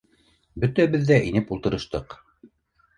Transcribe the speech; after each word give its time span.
Бөтәбеҙ 0.63 1.05
ҙә 1.11 1.19
инеп 1.29 1.55
ултырыштыҡ. 1.59 2.21